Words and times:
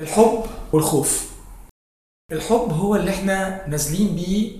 الحب 0.00 0.44
والخوف. 0.72 1.30
الحب 2.32 2.70
هو 2.72 2.96
اللي 2.96 3.10
إحنا 3.10 3.66
نازلين 3.68 4.14
بيه 4.14 4.52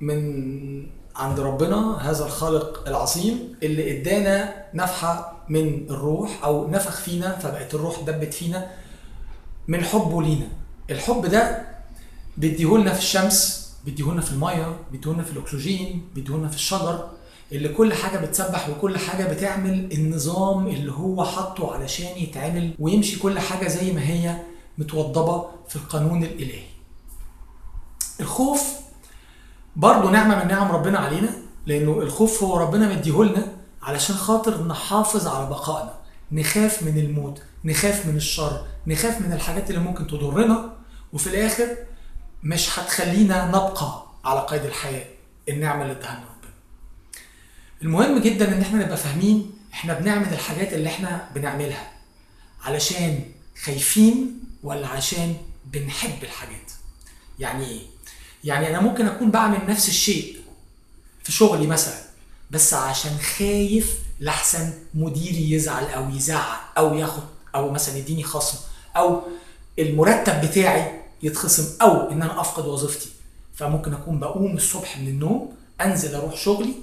من 0.00 0.86
عند 1.16 1.40
ربنا 1.40 2.10
هذا 2.10 2.24
الخالق 2.26 2.88
العظيم 2.88 3.56
اللي 3.62 4.00
ادانا 4.00 4.64
نفحة 4.74 5.44
من 5.48 5.86
الروح 5.90 6.44
أو 6.44 6.70
نفخ 6.70 7.00
فينا 7.00 7.38
فبقت 7.38 7.74
الروح 7.74 8.00
دبت 8.00 8.34
فينا 8.34 8.70
من 9.68 9.84
حبه 9.84 10.22
لينا. 10.22 10.48
الحب 10.90 11.26
ده 11.26 11.66
بيديهولنا 12.36 12.92
في 12.92 12.98
الشمس 12.98 13.66
بيديهولنا 13.84 14.20
في 14.20 14.32
المية 14.32 14.78
بيديهولنا 14.92 15.22
في 15.22 15.32
الأكسجين 15.32 16.08
بيديهولنا 16.14 16.48
في 16.48 16.54
الشجر 16.56 17.08
اللي 17.52 17.68
كل 17.68 17.94
حاجة 17.94 18.18
بتسبح 18.26 18.68
وكل 18.68 18.98
حاجة 18.98 19.32
بتعمل 19.34 19.92
النظام 19.92 20.66
اللي 20.66 20.92
هو 20.92 21.24
حاطه 21.24 21.74
علشان 21.74 22.18
يتعمل 22.22 22.74
ويمشي 22.78 23.18
كل 23.18 23.38
حاجة 23.38 23.68
زي 23.68 23.92
ما 23.92 24.08
هي. 24.08 24.36
متوضبة 24.78 25.48
في 25.68 25.76
القانون 25.76 26.22
الإلهي. 26.24 26.64
الخوف 28.20 28.62
برضه 29.76 30.10
نعمة 30.10 30.42
من 30.44 30.48
نعم 30.48 30.72
ربنا 30.72 30.98
علينا 30.98 31.28
لأنه 31.66 31.92
الخوف 32.02 32.42
هو 32.42 32.56
ربنا 32.56 32.88
مديهولنا 32.88 33.52
علشان 33.82 34.16
خاطر 34.16 34.62
نحافظ 34.66 35.26
على 35.26 35.46
بقائنا. 35.46 35.94
نخاف 36.32 36.82
من 36.82 36.98
الموت 36.98 37.42
نخاف 37.64 38.06
من 38.06 38.16
الشر 38.16 38.66
نخاف 38.86 39.20
من 39.20 39.32
الحاجات 39.32 39.70
اللي 39.70 39.80
ممكن 39.80 40.06
تضرنا 40.06 40.72
وفي 41.12 41.26
الآخر 41.26 41.76
مش 42.42 42.78
هتخلينا 42.78 43.48
نبقى 43.48 44.02
على 44.24 44.40
قيد 44.40 44.64
الحياة 44.64 45.04
النعمة 45.48 45.82
اللي 45.82 45.92
اداها 45.92 46.12
ربنا. 46.24 46.52
المهم 47.82 48.18
جدا 48.18 48.56
إن 48.56 48.60
إحنا 48.60 48.84
نبقى 48.84 48.96
فاهمين 48.96 49.50
إحنا 49.72 49.94
بنعمل 49.94 50.32
الحاجات 50.32 50.72
اللي 50.72 50.88
إحنا 50.88 51.28
بنعملها 51.34 51.92
علشان 52.64 53.20
خايفين 53.64 54.40
ولا 54.62 54.86
عشان 54.86 55.36
بنحب 55.64 56.22
الحاجات؟ 56.24 56.72
يعني 57.38 57.66
إيه 57.66 57.80
يعني 58.44 58.68
أنا 58.70 58.80
ممكن 58.80 59.06
أكون 59.06 59.30
بعمل 59.30 59.58
نفس 59.68 59.88
الشيء 59.88 60.36
في 61.22 61.32
شغلي 61.32 61.66
مثلا 61.66 61.98
بس 62.50 62.74
عشان 62.74 63.18
خايف 63.18 63.98
لحسن 64.20 64.72
مديري 64.94 65.50
يزعل 65.50 65.84
أو 65.84 66.10
يزعق 66.10 66.78
أو 66.78 66.94
ياخد 66.94 67.22
أو 67.54 67.70
مثلا 67.70 67.96
يديني 67.96 68.22
خصم 68.22 68.58
أو 68.96 69.22
المرتب 69.78 70.40
بتاعي 70.40 71.00
يتخصم 71.22 71.82
أو 71.82 72.10
إن 72.10 72.22
أنا 72.22 72.40
أفقد 72.40 72.66
وظيفتي. 72.66 73.08
فممكن 73.54 73.94
أكون 73.94 74.18
بقوم 74.18 74.56
الصبح 74.56 74.98
من 74.98 75.08
النوم 75.08 75.56
أنزل 75.80 76.14
أروح 76.14 76.36
شغلي 76.36 76.74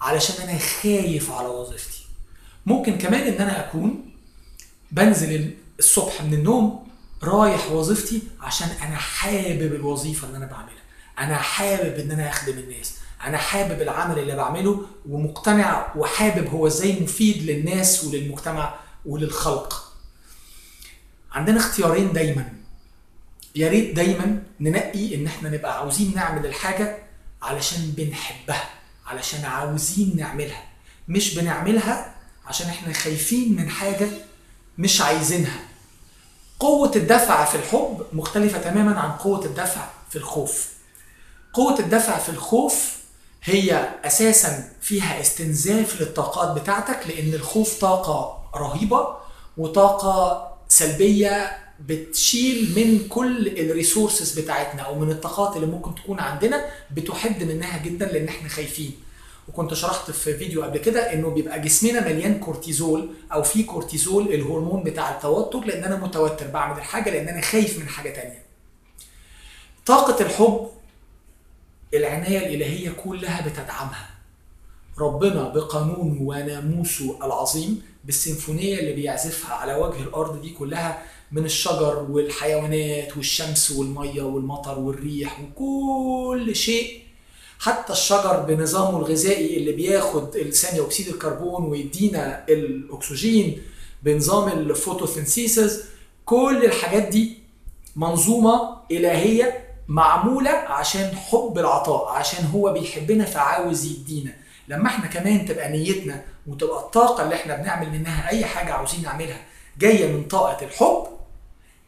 علشان 0.00 0.48
أنا 0.48 0.58
خايف 0.58 1.30
على 1.30 1.48
وظيفتي. 1.48 2.04
ممكن 2.66 2.98
كمان 2.98 3.20
إن 3.20 3.42
أنا 3.42 3.68
أكون 3.68 4.10
بنزل 4.92 5.54
الصبح 5.78 6.22
من 6.22 6.34
النوم 6.34 6.88
رايح 7.22 7.70
وظيفتي 7.72 8.22
عشان 8.40 8.68
أنا 8.68 8.96
حابب 8.96 9.74
الوظيفة 9.74 10.26
اللي 10.26 10.36
أنا 10.38 10.46
بعملها. 10.46 10.84
أنا 11.18 11.36
حابب 11.36 11.94
إن 11.98 12.10
أنا 12.10 12.28
أخدم 12.28 12.58
الناس. 12.58 12.94
أنا 13.24 13.38
حابب 13.38 13.82
العمل 13.82 14.18
اللي 14.18 14.36
بعمله 14.36 14.86
ومقتنع 15.08 15.92
وحابب 15.96 16.46
هو 16.48 16.66
إزاي 16.66 17.00
مفيد 17.00 17.42
للناس 17.42 18.04
وللمجتمع 18.04 18.74
وللخلق. 19.06 19.92
عندنا 21.32 21.60
اختيارين 21.60 22.12
دايما. 22.12 22.52
يا 23.54 23.68
ريت 23.68 23.96
دايما 23.96 24.42
ننقي 24.60 25.14
إن 25.14 25.26
إحنا 25.26 25.50
نبقى 25.50 25.78
عاوزين 25.78 26.14
نعمل 26.14 26.46
الحاجة 26.46 26.98
علشان 27.42 27.90
بنحبها 27.96 28.70
علشان 29.06 29.44
عاوزين 29.44 30.16
نعملها. 30.16 30.64
مش 31.08 31.34
بنعملها 31.34 32.14
عشان 32.46 32.66
إحنا 32.68 32.92
خايفين 32.92 33.56
من 33.56 33.68
حاجة 33.70 34.08
مش 34.78 35.00
عايزينها. 35.00 35.60
قوة 36.60 36.92
الدفع 36.96 37.44
في 37.44 37.54
الحب 37.54 38.06
مختلفة 38.12 38.58
تماما 38.58 39.00
عن 39.00 39.10
قوة 39.10 39.44
الدفع 39.44 39.86
في 40.10 40.16
الخوف. 40.16 40.68
قوة 41.52 41.78
الدفع 41.78 42.18
في 42.18 42.28
الخوف 42.28 42.94
هي 43.44 43.88
أساسا 44.04 44.70
فيها 44.80 45.20
استنزاف 45.20 46.00
للطاقات 46.00 46.60
بتاعتك 46.60 47.00
لأن 47.08 47.34
الخوف 47.34 47.80
طاقة 47.80 48.42
رهيبة 48.56 49.08
وطاقة 49.58 50.48
سلبية 50.68 51.58
بتشيل 51.86 52.72
من 52.76 53.08
كل 53.08 53.48
الريسورسز 53.48 54.38
بتاعتنا 54.38 54.82
أو 54.82 54.94
من 54.98 55.10
الطاقات 55.10 55.56
اللي 55.56 55.66
ممكن 55.66 55.94
تكون 55.94 56.20
عندنا 56.20 56.66
بتحد 56.90 57.42
منها 57.42 57.78
جدا 57.78 58.06
لأن 58.06 58.28
إحنا 58.28 58.48
خايفين 58.48 58.92
وكنت 59.48 59.74
شرحت 59.74 60.10
في 60.10 60.38
فيديو 60.38 60.62
قبل 60.62 60.78
كده 60.78 61.12
إنه 61.12 61.28
بيبقى 61.28 61.60
جسمنا 61.60 62.08
مليان 62.08 62.38
كورتيزول 62.40 63.08
أو 63.32 63.42
في 63.42 63.62
كورتيزول 63.62 64.34
الهرمون 64.34 64.82
بتاع 64.82 65.14
التوتر 65.14 65.60
لأن 65.64 65.84
أنا 65.84 65.96
متوتر 65.96 66.46
بعمل 66.46 66.78
الحاجة 66.78 67.10
لأن 67.10 67.28
أنا 67.28 67.40
خايف 67.40 67.78
من 67.78 67.88
حاجة 67.88 68.10
تانية. 68.10 68.42
طاقة 69.86 70.22
الحب 70.24 70.68
العناية 71.94 72.38
الإلهية 72.38 72.90
كلها 72.90 73.48
بتدعمها. 73.48 74.10
ربنا 74.98 75.48
بقانونه 75.48 76.22
وناموسه 76.22 77.26
العظيم 77.26 77.82
بالسيمفونية 78.04 78.78
اللي 78.78 78.92
بيعزفها 78.92 79.54
على 79.54 79.74
وجه 79.74 80.02
الأرض 80.02 80.40
دي 80.40 80.50
كلها 80.50 81.02
من 81.32 81.44
الشجر 81.44 82.06
والحيوانات 82.10 83.16
والشمس 83.16 83.70
والمية 83.70 84.22
والمطر 84.22 84.78
والريح 84.78 85.40
وكل 85.40 86.56
شيء 86.56 87.03
حتى 87.64 87.92
الشجر 87.92 88.40
بنظامه 88.40 88.98
الغذائي 88.98 89.56
اللي 89.56 89.72
بياخد 89.72 90.38
ثاني 90.50 90.80
أكسيد 90.80 91.08
الكربون 91.08 91.64
ويدينا 91.64 92.44
الأكسجين 92.48 93.62
بنظام 94.02 94.48
ال 94.48 94.57
photosynthesis 94.57 95.80
كل 96.24 96.64
الحاجات 96.64 97.02
دي 97.08 97.38
منظومة 97.96 98.76
إلهية 98.90 99.64
معمولة 99.88 100.50
عشان 100.50 101.16
حب 101.16 101.58
العطاء 101.58 102.08
عشان 102.08 102.44
هو 102.46 102.72
بيحبنا 102.72 103.24
فعاوز 103.24 103.84
يدينا. 103.84 104.32
لما 104.68 104.86
إحنا 104.86 105.06
كمان 105.06 105.46
تبقى 105.46 105.68
نيتنا 105.72 106.24
وتبقى 106.46 106.78
الطاقة 106.78 107.24
اللي 107.24 107.34
إحنا 107.34 107.56
بنعمل 107.56 107.90
منها 107.90 108.28
أي 108.30 108.44
حاجة 108.44 108.72
عاوزين 108.72 109.02
نعملها 109.02 109.44
جاية 109.78 110.12
من 110.12 110.24
طاقة 110.24 110.64
الحب 110.66 111.06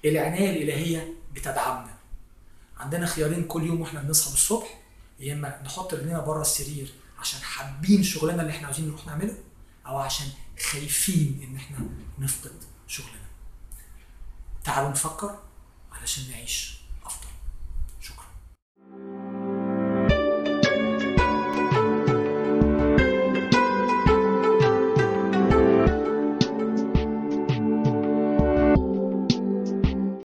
العناية 0.04 0.50
الإلهية 0.50 1.09
بتدعمنا. 1.34 1.94
عندنا 2.78 3.06
خيارين 3.06 3.44
كل 3.44 3.66
يوم 3.66 3.81
وإحنا 3.81 4.00
بنصحى 4.00 4.32
الصبح 4.34 4.85
يا 5.21 5.34
إما 5.34 5.62
نحط 5.62 5.94
رجلنا 5.94 6.21
بره 6.21 6.41
السرير 6.41 6.93
عشان 7.19 7.41
حابين 7.41 8.03
شغلنا 8.03 8.43
اللي 8.43 8.53
إحنا 8.53 8.66
عاوزين 8.66 8.88
نروح 8.88 9.06
نعمله 9.06 9.38
أو 9.87 9.99
عشان 9.99 10.27
خايفين 10.71 11.47
إن 11.49 11.56
إحنا 11.56 11.78
نفقد 12.19 12.65
شغلنا. 12.87 13.27
تعالوا 14.65 14.91
نفكر 14.91 15.38
علشان 15.93 16.31
نعيش. 16.31 16.77